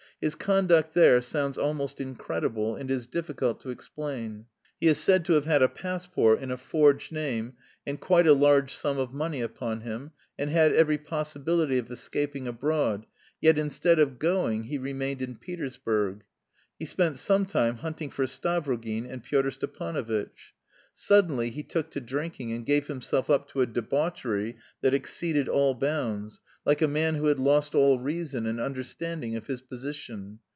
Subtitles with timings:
[0.21, 4.45] His conduct there sounds almost incredible and is difficult to explain.
[4.79, 7.53] He is said to have had a passport in a forged name
[7.87, 12.47] and quite a large sum of money upon him, and had every possibility of escaping
[12.47, 13.07] abroad,
[13.41, 16.23] yet instead of going he remained in Petersburg.
[16.77, 20.53] He spent some time hunting for Stavrogin and Pyotr Stepanovitch.
[20.93, 25.73] Suddenly he took to drinking and gave himself up to a debauchery that exceeded all
[25.73, 30.37] bounds, like a man who had lost all reason and understanding of his position.